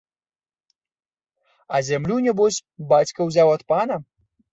[1.75, 2.57] А зямлю, нябось,
[2.95, 3.95] бацька ўзяў ад пана?